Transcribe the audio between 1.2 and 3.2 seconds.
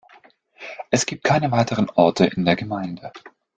keine weiteren Orte in der Gemeinde.